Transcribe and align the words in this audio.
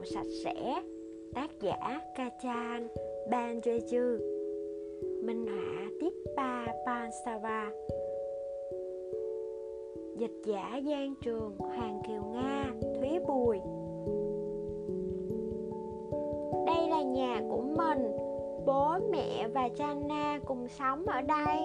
mèo 0.00 0.04
sạch 0.04 0.26
sẽ. 0.44 0.82
Tác 1.34 1.50
giả 1.60 2.00
Kachan 2.16 2.88
Banjeju 3.30 4.18
Minh 5.24 5.46
họa 5.46 5.88
Tippa 6.00 6.66
Pansava 6.86 7.70
Dịch 10.16 10.42
giả 10.46 10.80
Giang 10.86 11.14
Trường 11.24 11.56
Hoàng 11.58 12.02
Kiều 12.08 12.22
Nga 12.22 12.72
Thúy 12.80 13.18
Bùi. 13.28 13.58
Đây 16.66 16.88
là 16.88 17.02
nhà 17.02 17.42
của 17.50 17.62
mình 17.62 18.12
Bố, 18.66 18.98
mẹ 19.12 19.48
và 19.54 19.68
cha 19.68 19.94
na 19.94 20.40
cùng 20.46 20.68
sống 20.68 21.04
ở 21.06 21.20
đây. 21.20 21.58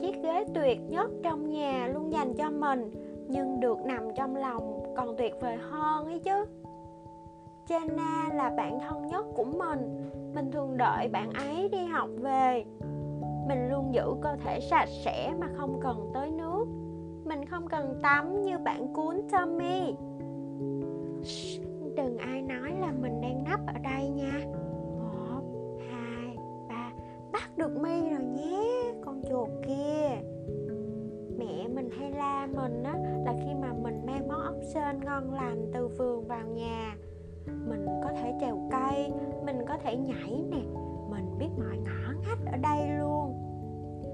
Chiếc 0.00 0.22
ghế 0.22 0.44
tuyệt 0.54 0.78
nhất 0.88 1.10
trong 1.22 1.50
nhà 1.50 1.90
luôn 1.94 2.12
dành 2.12 2.34
cho 2.34 2.50
mình 2.50 2.90
Nhưng 3.28 3.60
được 3.60 3.78
nằm 3.84 4.02
trong 4.16 4.36
lòng 4.36 4.94
còn 4.96 5.16
tuyệt 5.16 5.34
vời 5.40 5.56
hơn 5.60 6.06
ấy 6.06 6.18
chứ. 6.18 6.44
Jenna 7.68 8.34
là 8.34 8.50
bạn 8.56 8.78
thân 8.80 9.06
nhất 9.06 9.26
của 9.34 9.44
mình. 9.44 10.10
Mình 10.34 10.50
thường 10.50 10.76
đợi 10.76 11.08
bạn 11.08 11.30
ấy 11.32 11.68
đi 11.68 11.84
học 11.84 12.10
về. 12.16 12.64
Mình 13.48 13.68
luôn 13.70 13.94
giữ 13.94 14.14
cơ 14.22 14.36
thể 14.44 14.60
sạch 14.60 14.88
sẽ 15.04 15.34
mà 15.38 15.46
không 15.56 15.80
cần 15.82 16.10
tới 16.14 16.30
nước. 16.30 16.66
Mình 17.24 17.46
không 17.46 17.68
cần 17.68 17.98
tắm 18.02 18.42
như 18.42 18.58
bạn 18.58 18.92
cuốn 18.94 19.20
Tommy. 19.32 19.94
Shh, 21.22 21.62
Đừng 21.96 22.18
ai 22.18 22.42
nói 22.42 22.72
là 22.80 22.92
mình 23.02 23.20
đang 23.20 23.44
nấp 23.44 23.60
ở 23.66 23.74
đây 23.82 24.08
nha. 24.08 24.44
Một, 24.98 25.42
hai, 25.90 26.36
ba. 26.68 26.90
Bắt 27.32 27.56
được 27.56 27.80
mi 27.80 28.10
rồi 28.10 28.24
nhé 28.24 28.92
Con 29.04 29.22
chuột 29.28 29.48
kia. 29.66 30.08
Mẹ 31.38 31.68
mình 31.68 31.90
hay 31.98 32.10
la 32.10 32.46
mình 32.46 32.82
á 32.82 32.94
Là 33.24 33.34
khi 33.44 33.54
mà 33.62 33.72
mình 33.82 34.06
mang 34.06 34.28
món 34.28 34.40
ốc 34.40 34.56
sên 34.74 35.00
ngon 35.04 35.34
lành 35.34 35.70
từ 35.74 35.88
vườn 35.88 36.28
vào 36.28 36.46
nhà 36.46 36.96
mình 37.46 37.86
có 38.04 38.10
thể 38.22 38.34
trèo 38.40 38.68
cây 38.70 39.12
mình 39.44 39.64
có 39.68 39.76
thể 39.84 39.96
nhảy 39.96 40.44
nè 40.50 40.60
mình 41.10 41.38
biết 41.38 41.48
mọi 41.58 41.76
ngõ 41.76 42.12
ngách 42.20 42.52
ở 42.52 42.56
đây 42.56 42.88
luôn. 42.98 43.42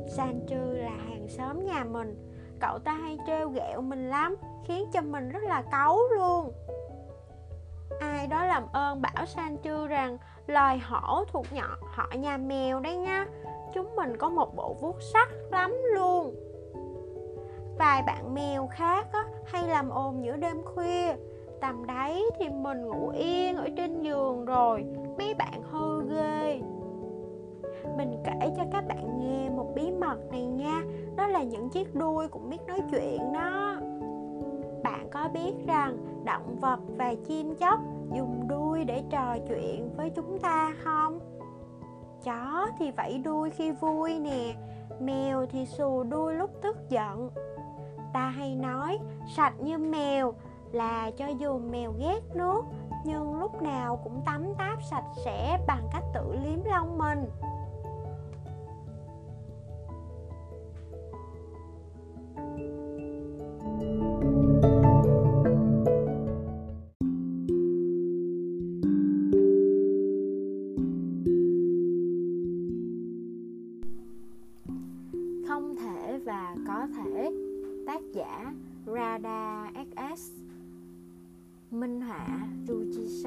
Sanchu 0.09 0.73
là 0.73 0.91
hàng 0.91 1.29
xóm 1.29 1.65
nhà 1.65 1.85
mình. 1.85 2.29
Cậu 2.61 2.79
ta 2.79 2.93
hay 2.93 3.19
trêu 3.27 3.49
ghẹo 3.49 3.81
mình 3.81 4.09
lắm 4.09 4.37
khiến 4.65 4.91
cho 4.93 5.01
mình 5.01 5.29
rất 5.29 5.43
là 5.43 5.63
cáu 5.63 5.99
luôn. 6.17 6.53
Ai 8.01 8.27
đó 8.27 8.45
làm 8.45 8.63
ơn 8.73 9.03
bảo 9.03 9.27
Sanchu 9.27 9.87
rằng 9.87 10.19
loài 10.47 10.79
hổ 10.79 11.25
thuộc 11.25 11.47
nhỏ 11.53 11.77
họ 11.81 12.07
nhà 12.15 12.37
mèo 12.37 12.81
đấy 12.81 12.97
nha. 12.97 13.27
Chúng 13.75 13.97
mình 13.97 14.17
có 14.17 14.29
một 14.29 14.57
bộ 14.57 14.77
vuốt 14.81 15.03
sắc 15.13 15.29
lắm 15.51 15.77
luôn. 15.95 16.35
Vài 17.79 18.03
bạn 18.07 18.35
mèo 18.35 18.67
khác 18.67 19.07
á, 19.13 19.25
hay 19.45 19.69
làm 19.69 19.89
ồn 19.89 20.25
giữa 20.25 20.37
đêm 20.37 20.63
khuya 20.65 21.15
tầm 21.63 21.87
đấy 21.87 22.31
thì 22.39 22.49
mình 22.49 22.87
ngủ 22.87 23.09
yên 23.09 23.57
ở 23.57 23.69
trên 23.77 24.03
giường 24.03 24.45
rồi, 24.45 24.85
mấy 25.19 25.35
bạn 25.35 25.63
hư 25.71 26.03
ghê. 26.03 26.61
Mình 27.97 28.23
kể 28.25 28.51
cho 28.57 28.63
các 28.73 28.85
bạn 28.89 29.21
nghe 29.21 29.51
một 29.51 29.67
bí 29.75 29.91
mật 29.91 30.19
này 30.31 30.47
nha, 30.47 30.83
đó 31.17 31.27
là 31.27 31.43
những 31.43 31.71
chiếc 31.71 31.95
đuôi 31.95 32.29
cũng 32.29 32.51
biết 32.51 32.59
nói 32.67 32.81
chuyện 32.91 33.33
đó. 33.33 33.77
Bạn 34.83 35.09
có 35.11 35.29
biết 35.35 35.53
rằng 35.67 35.97
động 36.25 36.57
vật 36.61 36.81
và 36.97 37.15
chim 37.27 37.55
chóc 37.55 37.81
dùng 38.15 38.49
đuôi 38.49 38.85
để 38.85 39.03
trò 39.11 39.37
chuyện 39.49 39.91
với 39.97 40.11
chúng 40.11 40.39
ta 40.39 40.75
không? 40.85 41.19
Chó 42.25 42.67
thì 42.79 42.91
vẫy 42.91 43.19
đuôi 43.19 43.51
khi 43.51 43.71
vui 43.71 44.19
nè, 44.19 44.55
mèo 45.01 45.47
thì 45.47 45.67
xù 45.67 46.03
đuôi 46.03 46.35
lúc 46.35 46.51
tức 46.63 46.77
giận. 46.89 47.31
Ta 48.13 48.29
hay 48.29 48.55
nói, 48.55 48.99
sạch 49.37 49.55
như 49.61 49.79
mèo 49.79 50.33
là 50.75 51.11
cho 51.17 51.27
dù 51.27 51.59
mèo 51.59 51.93
ghét 51.99 52.21
nước, 52.35 52.63
nhưng 53.05 53.41
lúc 53.41 53.63
nào 53.63 53.97
cũng 54.05 54.23
tắm 54.27 54.55
táp 54.59 54.83
sạch 54.91 55.05
sẽ 55.25 55.59
bằng 55.67 55.89
cách 55.93 56.05
tự 56.15 56.37
liếm 56.45 56.65
lông 56.65 56.99
mình. 56.99 57.31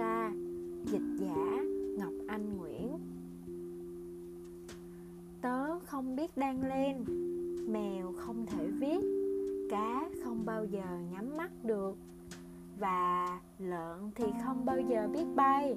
Ruchisa 0.06 0.32
Dịch 0.86 1.02
giả 1.20 1.64
Ngọc 1.98 2.14
Anh 2.28 2.58
Nguyễn. 2.58 3.00
Tớ 5.42 5.80
không 5.80 6.16
biết 6.16 6.38
đang 6.38 6.62
lên. 6.62 7.06
Mèo 7.68 8.14
không 8.18 8.46
thể 8.46 8.68
viết. 8.68 9.00
Cá 9.70 10.10
không 10.24 10.46
bao 10.46 10.66
giờ 10.66 10.86
nhắm 11.12 11.38
mắt 11.38 11.52
được. 11.64 11.98
Và 12.80 13.40
lợn 13.60 14.12
thì 14.16 14.26
không 14.46 14.66
bao 14.66 14.80
giờ 14.90 15.08
biết 15.14 15.26
bay. 15.36 15.76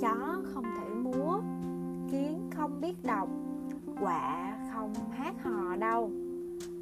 Chó 0.00 0.42
không 0.44 0.64
thể 0.64 0.94
múa. 0.94 1.40
Kiến 2.10 2.50
không 2.50 2.80
biết 2.80 2.94
đọc. 3.04 3.28
Quạ 4.00 4.56
không 4.74 4.92
hát 5.10 5.34
hò 5.42 5.76
đâu. 5.76 6.10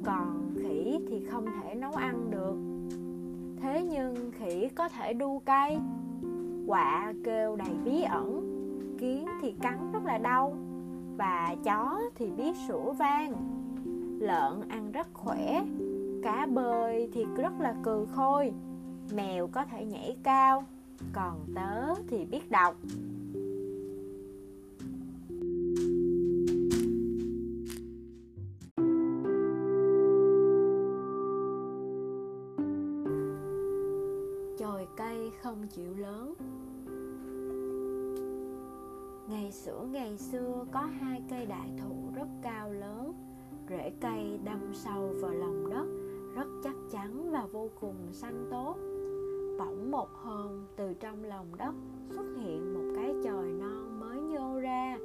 Còn 0.05 0.53
khỉ 0.55 0.99
thì 1.09 1.25
không 1.31 1.45
thể 1.45 1.75
nấu 1.75 1.91
ăn 1.91 2.31
được. 2.31 2.55
Thế 3.61 3.83
nhưng 3.91 4.31
khỉ 4.31 4.67
có 4.75 4.89
thể 4.89 5.13
đu 5.13 5.41
cây 5.45 5.77
quạ 6.67 7.13
kêu 7.23 7.55
đầy 7.55 7.73
bí 7.85 8.01
ẩn, 8.01 8.41
kiến 8.99 9.25
thì 9.41 9.55
cắn 9.61 9.91
rất 9.91 10.05
là 10.05 10.17
đau 10.17 10.55
và 11.17 11.55
chó 11.63 12.01
thì 12.15 12.31
biết 12.31 12.55
sủa 12.67 12.91
vang. 12.91 13.33
Lợn 14.19 14.61
ăn 14.69 14.91
rất 14.91 15.07
khỏe, 15.13 15.65
cá 16.23 16.45
bơi 16.45 17.09
thì 17.13 17.25
rất 17.37 17.53
là 17.59 17.75
cừ 17.83 18.07
khôi, 18.11 18.51
mèo 19.13 19.47
có 19.47 19.65
thể 19.65 19.85
nhảy 19.85 20.17
cao, 20.23 20.63
còn 21.13 21.45
tớ 21.55 21.93
thì 22.07 22.25
biết 22.25 22.51
đọc. 22.51 22.75
Lớn. 36.05 36.33
Ngày 39.29 39.51
xưa 39.51 39.87
ngày 39.91 40.17
xưa, 40.17 40.65
có 40.71 40.79
hai 40.79 41.23
cây 41.29 41.45
đại 41.45 41.69
thụ 41.77 41.95
rất 42.15 42.27
cao 42.41 42.73
lớn, 42.73 43.13
rễ 43.69 43.91
cây 44.01 44.39
đâm 44.43 44.73
sâu 44.73 45.13
vào 45.21 45.31
lòng 45.31 45.69
đất, 45.69 45.85
rất 46.35 46.47
chắc 46.63 46.75
chắn 46.91 47.31
và 47.31 47.45
vô 47.51 47.69
cùng 47.79 47.95
xanh 48.11 48.47
tốt. 48.51 48.75
Bỗng 49.59 49.91
một 49.91 50.09
hôm, 50.13 50.65
từ 50.75 50.93
trong 50.93 51.23
lòng 51.23 51.47
đất 51.57 51.73
xuất 52.09 52.25
hiện 52.37 52.73
một 52.73 52.93
cái 52.95 53.13
chồi 53.23 53.51
non 53.51 53.99
mới 53.99 54.21
nhô 54.21 54.59
ra. 54.59 54.97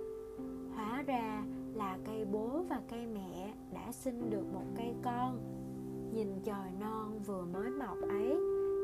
Hóa 0.74 1.02
ra 1.02 1.44
là 1.74 1.98
cây 2.06 2.24
bố 2.32 2.64
và 2.68 2.80
cây 2.90 3.06
mẹ 3.06 3.54
đã 3.72 3.92
sinh 3.92 4.30
được 4.30 4.44
một 4.52 4.64
cây 4.76 4.94
con. 5.04 5.38
Nhìn 6.14 6.28
chồi 6.44 6.70
non 6.80 7.20
vừa 7.26 7.44
mới 7.44 7.70
mọc 7.70 7.96
ấy, 8.08 8.36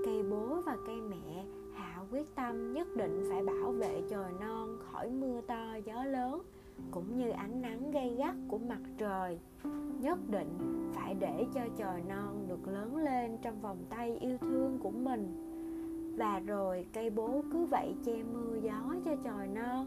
cây 0.04 0.22
bố 0.30 0.60
và 0.66 0.76
cây 0.86 1.00
mẹ 1.00 1.46
quyết 2.10 2.34
tâm 2.34 2.72
nhất 2.72 2.88
định 2.96 3.24
phải 3.30 3.42
bảo 3.42 3.72
vệ 3.72 4.02
trời 4.10 4.32
non 4.40 4.78
khỏi 4.92 5.10
mưa 5.10 5.40
to, 5.40 5.76
gió 5.84 6.04
lớn, 6.04 6.42
cũng 6.90 7.16
như 7.16 7.30
ánh 7.30 7.62
nắng 7.62 7.90
gay 7.90 8.14
gắt 8.18 8.34
của 8.48 8.58
mặt 8.58 8.80
trời. 8.98 9.38
Nhất 10.00 10.18
định 10.30 10.58
phải 10.94 11.14
để 11.14 11.44
cho 11.54 11.60
trời 11.76 12.02
non 12.08 12.44
được 12.48 12.68
lớn 12.68 12.96
lên 12.96 13.38
trong 13.42 13.60
vòng 13.60 13.78
tay 13.90 14.16
yêu 14.16 14.38
thương 14.40 14.78
của 14.82 14.90
mình. 14.90 15.42
Và 16.18 16.38
rồi 16.38 16.86
cây 16.92 17.10
bố 17.10 17.42
cứ 17.52 17.64
vậy 17.70 17.94
che 18.04 18.22
mưa 18.32 18.56
gió 18.62 18.94
cho 19.04 19.16
trời 19.24 19.46
non, 19.46 19.86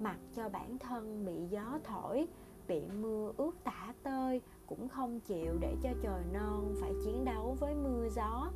mặc 0.00 0.18
cho 0.34 0.48
bản 0.48 0.78
thân 0.78 1.24
bị 1.26 1.46
gió 1.50 1.78
thổi, 1.84 2.26
bị 2.68 2.82
mưa 3.00 3.32
ướt 3.36 3.64
tả 3.64 3.94
tơi, 4.02 4.40
cũng 4.66 4.88
không 4.88 5.20
chịu 5.20 5.54
để 5.60 5.76
cho 5.82 5.90
trời 6.02 6.22
non 6.32 6.74
phải 6.80 6.92
chiến 7.04 7.24
đấu 7.24 7.56
với 7.60 7.74
mưa 7.74 8.08
gió. 8.16 8.50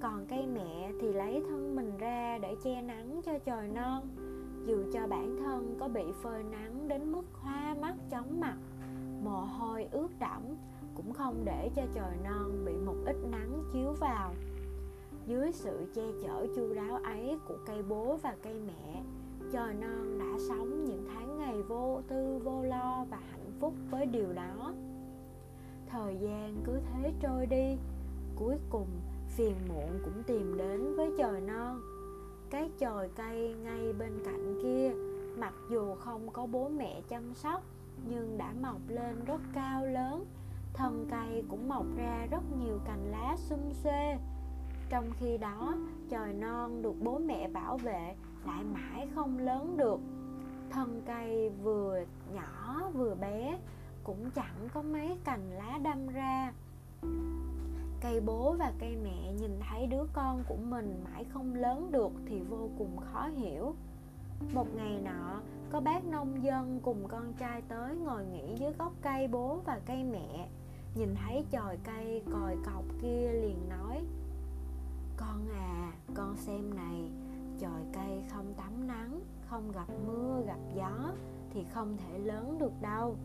Còn 0.00 0.26
cây 0.28 0.46
mẹ 0.54 0.92
thì 1.00 1.12
lấy 1.12 1.42
thân 1.48 1.76
mình 1.76 1.92
ra 1.98 2.19
để 2.40 2.56
che 2.64 2.82
nắng 2.82 3.20
cho 3.24 3.38
chồi 3.38 3.68
non. 3.68 4.08
Dù 4.66 4.76
cho 4.92 5.06
bản 5.06 5.36
thân 5.38 5.76
có 5.80 5.88
bị 5.88 6.04
phơi 6.22 6.42
nắng 6.42 6.88
đến 6.88 7.12
mức 7.12 7.22
hoa 7.32 7.74
mắt 7.80 7.94
chóng 8.10 8.40
mặt 8.40 8.56
mồ 9.24 9.40
hôi 9.40 9.88
ướt 9.90 10.08
đẫm 10.18 10.42
cũng 10.94 11.12
không 11.12 11.42
để 11.44 11.70
cho 11.76 11.82
chồi 11.94 12.16
non 12.24 12.64
bị 12.64 12.72
một 12.72 12.96
ít 13.06 13.16
nắng 13.30 13.64
chiếu 13.72 13.92
vào. 13.92 14.34
Dưới 15.26 15.52
sự 15.52 15.92
che 15.94 16.02
chở 16.22 16.46
chu 16.56 16.74
đáo 16.74 17.00
ấy 17.04 17.38
của 17.48 17.56
cây 17.66 17.82
bố 17.88 18.18
và 18.22 18.36
cây 18.42 18.60
mẹ 18.66 19.02
chồi 19.52 19.74
non 19.74 20.18
đã 20.18 20.38
sống 20.48 20.84
những 20.84 21.04
tháng 21.12 21.38
ngày 21.38 21.62
vô 21.62 22.00
tư 22.08 22.40
vô 22.44 22.62
lo 22.62 23.04
và 23.10 23.18
hạnh 23.30 23.52
phúc 23.60 23.74
với 23.90 24.06
điều 24.06 24.32
đó. 24.32 24.74
Thời 25.86 26.16
gian 26.20 26.62
cứ 26.64 26.72
thế 26.72 27.12
trôi 27.20 27.46
đi 27.46 27.76
cuối 28.36 28.56
cùng 28.70 28.88
phiền 29.36 29.54
muộn 29.68 30.00
cũng 30.04 30.22
tìm 30.26 30.56
đến 30.56 30.96
với 30.96 31.10
trời 31.18 31.40
non 31.40 31.80
cái 32.50 32.70
chồi 32.78 33.08
cây 33.16 33.54
ngay 33.64 33.92
bên 33.92 34.22
cạnh 34.24 34.60
kia. 34.62 34.92
Mặc 35.40 35.54
dù 35.70 35.94
không 35.94 36.30
có 36.32 36.46
bố 36.46 36.68
mẹ 36.68 37.00
chăm 37.08 37.34
sóc, 37.34 37.62
nhưng 38.08 38.38
đã 38.38 38.52
mọc 38.62 38.80
lên 38.88 39.24
rất 39.24 39.40
cao 39.54 39.86
lớn. 39.86 40.24
Thân 40.74 41.06
cây 41.10 41.44
cũng 41.48 41.68
mọc 41.68 41.86
ra 41.96 42.26
rất 42.30 42.42
nhiều 42.60 42.78
cành 42.86 43.10
lá 43.10 43.36
xum 43.36 43.72
xuê. 43.72 44.16
Trong 44.88 45.10
khi 45.20 45.38
đó 45.38 45.74
chồi 46.10 46.32
non 46.32 46.82
được 46.82 46.94
bố 47.00 47.18
mẹ 47.18 47.48
bảo 47.48 47.78
vệ 47.78 48.14
lại 48.46 48.64
mãi 48.64 49.08
không 49.14 49.38
lớn 49.38 49.76
được. 49.76 50.00
Thân 50.70 51.02
cây 51.06 51.50
vừa 51.62 52.04
nhỏ 52.32 52.90
vừa 52.94 53.14
bé 53.14 53.58
cũng 54.04 54.30
chẳng 54.30 54.68
có 54.74 54.82
mấy 54.82 55.18
cành 55.24 55.50
lá 55.50 55.78
đâm 55.82 56.08
ra 56.08 56.52
cây 58.00 58.20
bố 58.20 58.52
và 58.58 58.72
cây 58.78 58.96
mẹ 59.02 59.32
nhìn 59.32 59.60
thấy 59.60 59.86
đứa 59.86 60.04
con 60.12 60.44
của 60.48 60.56
mình 60.56 61.04
mãi 61.04 61.24
không 61.24 61.54
lớn 61.54 61.92
được 61.92 62.12
thì 62.26 62.40
vô 62.40 62.68
cùng 62.78 62.96
khó 62.96 63.26
hiểu. 63.26 63.74
Một 64.54 64.66
ngày 64.74 65.00
nọ, 65.04 65.40
có 65.70 65.80
bác 65.80 66.04
nông 66.04 66.44
dân 66.44 66.80
cùng 66.82 67.08
con 67.08 67.32
trai 67.32 67.62
tới 67.62 67.96
ngồi 67.96 68.24
nghỉ 68.26 68.56
dưới 68.56 68.72
gốc 68.78 68.92
cây 69.02 69.28
bố 69.28 69.60
và 69.64 69.80
cây 69.86 70.04
mẹ. 70.04 70.48
Nhìn 70.94 71.14
thấy 71.14 71.44
chòi 71.52 71.78
cây 71.84 72.22
còi 72.32 72.56
cọc 72.64 72.84
kia 73.02 73.32
liền 73.32 73.68
nói, 73.68 74.04
con 75.16 75.48
à 75.54 75.92
con 76.14 76.36
xem 76.36 76.74
này, 76.74 77.10
chòi 77.60 77.80
cây 77.92 78.22
không 78.32 78.54
tắm 78.54 78.86
nắng, 78.86 79.20
không 79.46 79.72
gặp 79.72 79.88
mưa, 80.06 80.42
gặp 80.46 80.58
gió 80.74 81.12
thì 81.50 81.64
không 81.64 81.96
thể 81.96 82.18
lớn 82.18 82.56
được 82.58 82.72
đâu. 82.80 83.16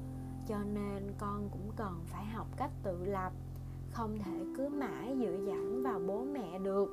Cho 0.48 0.58
nên 0.74 1.14
con 1.18 1.50
cũng 1.52 1.72
cần 1.76 2.00
phải 2.06 2.26
học 2.26 2.48
cách 2.58 2.72
tự 2.84 3.06
lập 3.06 3.32
không 3.96 4.18
thể 4.20 4.46
cứ 4.58 4.70
mãi 4.70 5.16
dựa 5.20 5.38
dẫm 5.46 5.84
vào 5.84 6.00
bố 6.08 6.26
mẹ 6.34 6.60
được. 6.60 6.90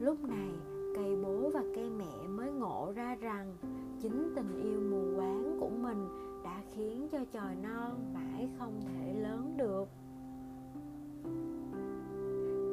Lúc 0.00 0.24
này, 0.28 0.50
cây 0.96 1.16
bố 1.22 1.50
và 1.54 1.62
cây 1.74 1.90
mẹ 1.98 2.28
mới 2.28 2.52
ngộ 2.52 2.92
ra 2.96 3.16
rằng 3.20 3.54
chính 4.00 4.32
tình 4.36 4.62
yêu 4.62 4.80
mù 4.90 5.16
quáng 5.16 5.56
của 5.60 5.68
mình 5.68 6.08
đã 6.44 6.62
khiến 6.74 7.08
cho 7.12 7.18
chòi 7.32 7.54
non 7.62 8.14
mãi 8.14 8.48
không 8.58 8.80
thể 8.80 9.14
lớn 9.20 9.54
được. 9.56 9.88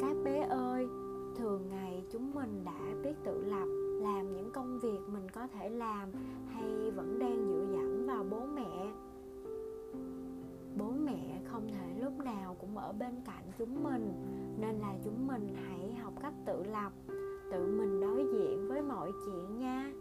Các 0.02 0.18
bé 0.24 0.42
ơi, 0.50 0.88
thường 1.36 1.62
ngày 1.70 2.04
chúng 2.12 2.32
mình 2.34 2.62
đã 2.66 2.80
biết 3.04 3.14
tự 3.24 3.44
lập, 3.44 3.68
làm 4.02 4.34
những 4.34 4.52
công 4.54 4.80
việc 4.80 5.00
mình 5.08 5.30
có 5.30 5.48
thể 5.48 5.70
làm 5.70 6.10
hay 6.48 6.92
vẫn 6.92 7.20
đang 7.20 7.48
dựa 7.48 7.66
dẫm 7.72 8.08
vào 8.08 8.26
bố 8.30 8.46
mẹ. 8.46 8.87
Ở 12.78 12.94
bên 13.00 13.22
cạnh 13.26 13.44
chúng 13.58 13.84
mình. 13.84 14.14
Nên 14.60 14.76
là 14.80 14.94
chúng 15.04 15.28
mình 15.28 15.56
hãy 15.56 15.94
học 15.94 16.14
cách 16.22 16.34
tự 16.46 16.64
lập, 16.64 16.92
tự 17.52 17.66
mình 17.66 18.02
đối 18.02 18.26
diện 18.34 18.68
với 18.70 18.82
mọi 18.82 19.12
chuyện 19.26 19.60
nha. 19.60 19.92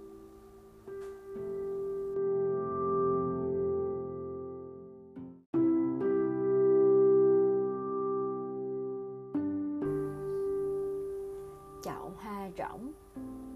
Chậu 11.82 12.12
hoa 12.16 12.50
rỗng, 12.58 12.92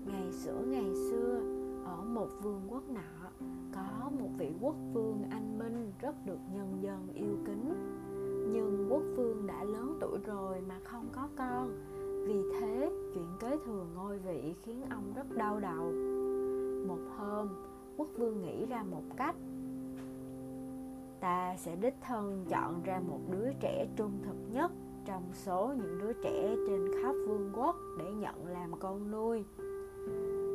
ngày 0.07 0.33
xưa 0.33 0.63
ngày 0.67 0.95
xưa, 0.95 1.41
ở 1.85 2.03
một 2.05 2.29
vương 2.43 2.63
quốc 2.69 2.83
nọ, 2.91 3.31
có 3.75 4.11
một 4.21 4.29
vị 4.39 4.53
quốc 4.61 4.75
vương 4.93 5.25
anh 5.31 5.59
minh 5.59 5.93
rất 6.01 6.15
được 6.27 6.39
nhân 6.55 6.79
dân 6.83 7.09
yêu 7.15 7.37
kính 7.47 7.75
nhưng 8.53 8.87
quốc 8.91 9.03
vương 9.17 9.47
đã 9.47 9.65
lớn 9.65 9.97
tuổi 10.01 10.19
rồi 10.27 10.57
mà 10.69 10.79
không 10.85 11.09
có 11.13 11.29
con. 11.37 11.71
Vì 12.27 12.43
thế, 12.53 12.91
chuyện 13.15 13.27
kế 13.41 13.57
thừa 13.67 13.85
ngôi 13.95 14.19
vị 14.19 14.55
khiến 14.63 14.83
ông 14.91 15.13
rất 15.17 15.37
đau 15.37 15.61
đầu. 15.61 15.93
Một 16.89 16.99
hôm, 17.17 17.49
quốc 17.97 18.09
vương 18.17 18.43
nghĩ 18.43 18.67
ra 18.67 18.83
một 18.83 19.03
cách. 19.17 19.35
Ta 21.21 21.57
sẽ 21.57 21.77
đích 21.77 21.95
thân 22.01 22.45
chọn 22.49 22.83
ra 22.85 23.01
một 23.09 23.21
đứa 23.31 23.49
trẻ 23.61 23.87
trung 23.97 24.13
thực 24.23 24.37
nhất 24.53 24.73
trong 25.05 25.23
số 25.33 25.73
những 25.77 25.99
đứa 25.99 26.13
trẻ 26.13 26.57
trên 26.67 26.89
khắp 27.03 27.13
vương 27.29 27.51
quốc 27.55 27.77
để 27.99 28.13
nhận 28.13 28.47
làm 28.47 28.73
con 28.79 29.11
nuôi. 29.11 29.45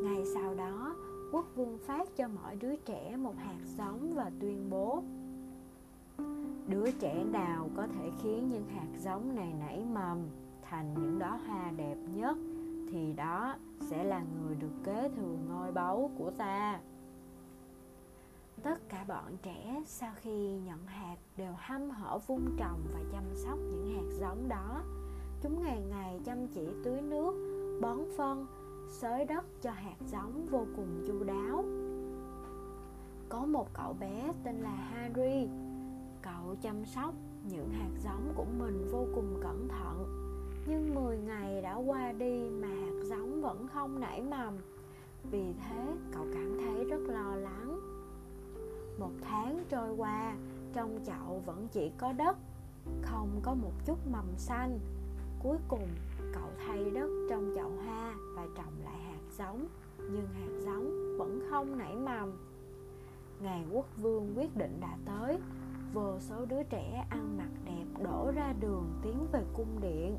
Ngày 0.04 0.26
sau 0.26 0.56
đó, 0.56 0.96
quốc 1.32 1.46
vương 1.56 1.78
phát 1.78 2.16
cho 2.16 2.28
mỗi 2.28 2.56
đứa 2.56 2.76
trẻ 2.76 3.18
một 3.18 3.36
hạt 3.38 3.60
giống 3.78 4.14
và 4.16 4.32
tuyên 4.40 4.70
bố 4.70 5.04
đứa 6.68 6.92
trẻ 6.92 7.24
nào 7.24 7.70
có 7.76 7.88
thể 7.88 8.12
khiến 8.24 8.50
những 8.50 8.68
hạt 8.68 8.88
giống 8.98 9.36
này 9.36 9.54
nảy 9.60 9.86
mầm 9.94 10.30
thành 10.62 10.94
những 10.94 11.20
đóa 11.20 11.40
hoa 11.48 11.72
đẹp 11.72 11.98
nhất 12.16 12.38
thì 12.92 13.14
đó 13.14 13.56
sẽ 13.82 14.04
là 14.04 14.24
người 14.24 14.56
được 14.56 14.84
kế 14.84 15.10
thừa 15.16 15.36
ngôi 15.50 15.72
báu 15.72 16.12
của 16.18 16.32
ta. 16.38 16.80
Tất 18.64 18.90
cả 18.90 19.06
bọn 19.08 19.38
trẻ 19.44 19.84
sau 19.86 20.14
khi 20.22 20.58
nhận 20.66 20.86
hạt 20.86 21.16
đều 21.38 21.54
hăm 21.58 21.90
hở 21.90 22.20
vun 22.28 22.42
trồng 22.58 22.84
và 22.94 23.00
chăm 23.12 23.24
sóc 23.36 23.58
những 23.58 23.96
hạt 23.96 24.16
giống 24.20 24.50
đó. 24.50 24.82
Chúng 25.42 25.64
ngày 25.64 25.82
ngày 25.90 26.20
chăm 26.26 26.48
chỉ 26.48 26.68
tưới 26.84 27.02
nước, 27.02 27.34
bón 27.82 28.00
phân, 28.18 28.46
xới 28.90 29.26
đất 29.26 29.46
cho 29.62 29.72
hạt 29.72 29.96
giống 30.06 30.48
vô 30.52 30.66
cùng 30.76 31.04
chu 31.08 31.24
đáo. 31.24 31.64
Có 33.30 33.46
một 33.46 33.68
cậu 33.74 33.94
bé 34.00 34.32
tên 34.44 34.56
là 34.56 34.76
harry 34.76 35.48
cậu 36.26 36.56
chăm 36.62 36.86
sóc 36.86 37.14
những 37.50 37.70
hạt 37.70 37.92
giống 38.04 38.34
của 38.36 38.46
mình 38.60 38.88
vô 38.92 39.06
cùng 39.16 39.40
cẩn 39.42 39.68
thận. 39.68 40.06
Nhưng 40.68 40.96
10 40.96 41.18
ngày 41.18 41.62
đã 41.62 41.76
qua 41.76 42.12
đi 42.12 42.50
mà 42.50 42.68
hạt 42.68 43.04
giống 43.04 43.42
vẫn 43.42 43.68
không 43.68 44.00
nảy 44.00 44.22
mầm. 44.22 44.58
Vì 45.24 45.54
thế, 45.54 45.94
cậu 46.14 46.26
cảm 46.34 46.58
thấy 46.58 46.86
rất 46.86 47.00
lo 47.08 47.36
lắng. 47.36 47.80
Một 49.00 49.12
tháng 49.22 49.64
trôi 49.70 49.96
qua 49.96 50.36
trong 50.74 51.00
chậu 51.06 51.42
vẫn 51.46 51.68
chỉ 51.72 51.92
có 51.98 52.14
đất, 52.14 52.38
không 53.02 53.40
có 53.44 53.54
một 53.54 53.74
chút 53.86 53.98
mầm 54.12 54.26
xanh. 54.38 54.80
Cuối 55.44 55.58
cùng, 55.68 55.88
cậu 56.34 56.50
thay 56.66 56.92
đất 56.92 57.10
trong 57.30 57.54
chậu 57.56 57.72
hoa 57.86 58.16
và 58.36 58.48
trồng 58.56 58.74
lại 58.84 58.98
hạt 58.98 59.22
giống, 59.38 59.68
nhưng 59.98 60.28
hạt 60.34 60.60
giống 60.66 61.18
vẫn 61.18 61.48
không 61.50 61.78
nảy 61.78 61.96
mầm. 61.96 62.32
Ngày 63.42 63.66
quốc 63.72 63.86
vương 63.98 64.34
quyết 64.38 64.58
định 64.58 64.78
đã 64.82 64.98
tới 65.06 65.38
vô 65.96 66.20
số 66.20 66.46
đứa 66.46 66.64
trẻ 66.64 67.06
ăn 67.10 67.38
mặc 67.38 67.50
đẹp 67.66 68.04
đổ 68.04 68.32
ra 68.36 68.54
đường 68.60 69.00
tiến 69.04 69.28
về 69.32 69.44
cung 69.54 69.82
điện. 69.82 70.18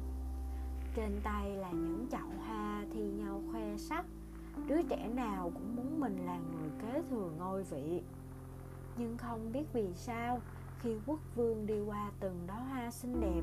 Trên 0.95 1.21
tay 1.23 1.57
là 1.57 1.71
những 1.71 2.07
chậu 2.11 2.29
hoa 2.47 2.85
thi 2.93 3.11
nhau 3.11 3.43
khoe 3.53 3.77
sắc. 3.77 4.07
Đứa 4.67 4.83
trẻ 4.83 5.09
nào 5.09 5.51
cũng 5.55 5.77
muốn 5.77 6.01
mình 6.01 6.27
là 6.27 6.39
người 6.39 6.71
kế 6.83 7.03
thừa 7.11 7.31
ngôi 7.39 7.65
vị. 7.65 8.03
Nhưng 8.99 9.17
không 9.19 9.53
biết 9.53 9.73
vì 9.73 9.95
sao, 9.95 10.41
khi 10.81 10.97
quốc 11.07 11.21
vương 11.35 11.67
đi 11.67 11.81
qua 11.81 12.11
từng 12.21 12.47
đóa 12.47 12.57
hoa 12.57 12.91
xinh 12.91 13.21
đẹp, 13.21 13.43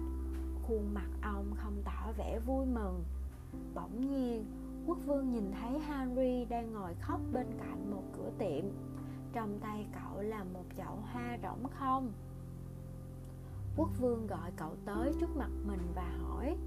khuôn 0.68 0.94
mặt 0.94 1.10
ông 1.22 1.46
không 1.56 1.82
tỏ 1.86 2.12
vẻ 2.18 2.40
vui 2.40 2.66
mừng. 2.66 3.04
Bỗng 3.76 4.02
nhiên, 4.12 4.46
quốc 4.86 4.98
vương 5.06 5.32
nhìn 5.32 5.52
thấy 5.52 5.80
henry 5.80 6.46
đang 6.46 6.74
ngồi 6.74 6.94
khóc 7.02 7.20
bên 7.34 7.48
cạnh 7.60 7.92
một 7.92 8.04
cửa 8.18 8.30
tiệm. 8.38 8.66
Trong 9.34 9.60
tay 9.60 9.88
cậu 9.94 10.22
là 10.22 10.44
một 10.44 10.66
chậu 10.78 10.98
hoa 11.12 11.38
rỗng 11.44 11.68
không 11.80 12.12
quốc 13.78 13.90
vương 14.00 14.28
gọi 14.28 14.52
cậu 14.58 14.72
tới 14.86 15.14
trước 15.20 15.36
mặt 15.36 15.50
mình 15.68 15.92
và 15.96 16.12
hỏi, 16.22 16.58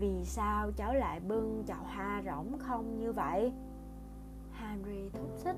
vì 0.00 0.24
sao 0.24 0.70
cháu 0.76 0.94
lại 0.94 1.20
bưng 1.20 1.64
chậu 1.66 1.82
hoa 1.94 2.22
rỗng 2.26 2.58
không 2.58 2.98
như 2.98 3.12
vậy? 3.12 3.52
Henry 4.52 5.08
thúc 5.12 5.30
xích, 5.36 5.56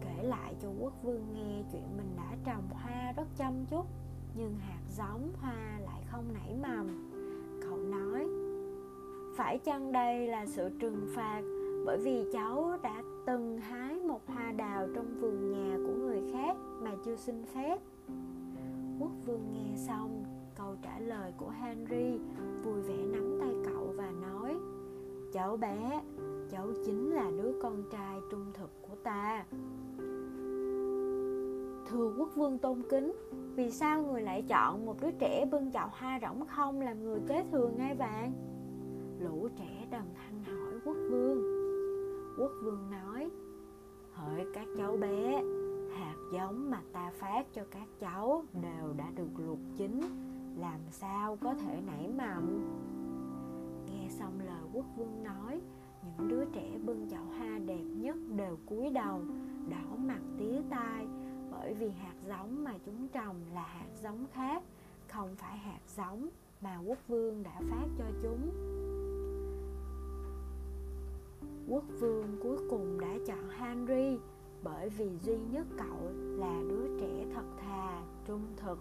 kể 0.00 0.22
lại 0.22 0.54
cho 0.62 0.68
quốc 0.80 0.92
vương 1.02 1.32
nghe 1.32 1.62
chuyện 1.72 1.96
mình 1.96 2.16
đã 2.16 2.36
trồng 2.44 2.68
hoa 2.70 3.12
rất 3.16 3.26
chăm 3.36 3.66
chút, 3.70 3.86
nhưng 4.34 4.54
hạt 4.58 4.80
giống 4.96 5.32
hoa 5.40 5.78
lại 5.80 6.02
không 6.06 6.24
nảy 6.34 6.56
mầm. 6.62 7.10
Cậu 7.62 7.76
nói, 7.76 8.26
phải 9.36 9.58
chăng 9.58 9.92
đây 9.92 10.26
là 10.26 10.46
sự 10.46 10.70
trừng 10.80 11.08
phạt 11.14 11.42
bởi 11.86 11.98
vì 11.98 12.24
cháu 12.32 12.78
đã 12.82 13.02
từng 13.26 13.58
hái 13.58 13.94
một 13.94 14.20
hoa 14.26 14.52
đào 14.52 14.88
trong 14.94 15.20
vườn 15.20 15.50
nhà 15.50 15.76
của 15.86 15.94
người 15.98 16.32
khác 16.32 16.56
mà 16.82 16.90
chưa 17.04 17.16
xin 17.16 17.44
phép? 17.54 17.78
Quốc 19.00 19.12
vương 19.26 19.52
nghe 19.52 19.76
xong, 19.76 20.24
câu 20.54 20.76
trả 20.82 20.98
lời 20.98 21.32
của 21.36 21.50
henry 21.50 22.18
vui 22.64 22.80
vẻ 22.80 22.96
nắm 22.96 23.38
tay 23.40 23.54
cậu 23.64 23.94
và 23.96 24.10
nói, 24.10 24.56
cháu 25.32 25.56
bé, 25.56 26.02
cháu 26.50 26.68
chính 26.86 27.10
là 27.10 27.30
đứa 27.30 27.52
con 27.62 27.82
trai 27.92 28.20
trung 28.30 28.46
thực 28.54 28.70
của 28.82 28.94
ta. 29.04 29.44
Thưa 31.90 32.14
quốc 32.18 32.28
vương 32.36 32.58
tôn 32.58 32.82
kính, 32.90 33.12
vì 33.56 33.70
sao 33.70 34.02
người 34.02 34.22
lại 34.22 34.42
chọn 34.48 34.86
một 34.86 34.96
đứa 35.00 35.10
trẻ 35.10 35.46
bưng 35.50 35.72
chậu 35.72 35.88
hoa 35.90 36.20
rỗng 36.22 36.46
không 36.46 36.80
làm 36.80 37.04
người 37.04 37.20
kế 37.28 37.44
thừa 37.52 37.70
ngai 37.76 37.94
vàng 37.94 38.32
lũ 39.20 39.48
trẻ 39.58 39.86
đồng 39.90 40.14
thanh 40.14 40.44
hỏi 40.44 40.74
quốc 40.84 40.96
vương. 41.10 41.42
Quốc 42.38 42.52
vương 42.64 42.90
nói, 42.90 43.30
hỡi 44.12 44.44
các 44.54 44.66
cháu 44.76 44.96
bé 44.96 45.42
giống 46.32 46.70
mà 46.70 46.80
ta 46.92 47.12
phát 47.18 47.46
cho 47.52 47.62
các 47.70 47.88
cháu 48.00 48.44
đều 48.62 48.92
đã 48.96 49.10
được 49.16 49.28
luộc 49.38 49.58
chín. 49.76 50.00
Làm 50.56 50.80
sao 50.90 51.38
có 51.40 51.54
thể 51.54 51.80
nảy 51.86 52.08
mầm? 52.08 52.68
Nghe 53.86 54.08
xong 54.10 54.40
lời 54.46 54.62
quốc 54.72 54.84
vương 54.96 55.24
nói, 55.24 55.60
những 56.02 56.28
đứa 56.28 56.44
trẻ 56.44 56.78
bưng 56.84 57.10
chậu 57.10 57.24
hoa 57.24 57.58
đẹp 57.58 57.84
nhất 57.84 58.16
đều 58.36 58.56
cúi 58.66 58.90
đầu, 58.90 59.20
đỏ 59.68 59.96
mặt 59.96 60.20
tía 60.38 60.60
tai. 60.70 61.06
Bởi 61.50 61.74
vì 61.74 61.90
hạt 61.90 62.14
giống 62.28 62.64
mà 62.64 62.74
chúng 62.86 63.08
trồng 63.08 63.36
là 63.54 63.62
hạt 63.62 63.88
giống 64.02 64.26
khác, 64.32 64.62
không 65.08 65.34
phải 65.36 65.58
hạt 65.58 65.80
giống 65.96 66.28
mà 66.60 66.78
quốc 66.86 66.98
vương 67.08 67.42
đã 67.42 67.60
phát 67.70 67.86
cho 67.98 68.04
chúng. 68.22 68.50
Quốc 71.68 71.84
vương 72.00 72.38
cuối 72.42 72.58
cùng 72.70 73.00
đã 73.00 73.14
chọn 73.26 73.50
henry 73.50 74.18
bởi 74.62 74.88
vì 74.88 75.10
duy 75.22 75.36
nhất 75.50 75.66
cậu 75.78 76.12
là 76.14 76.62
đứa 76.68 77.00
trẻ 77.00 77.26
thật 77.34 77.44
thà 77.60 78.02
trung 78.26 78.46
thực. 78.56 78.78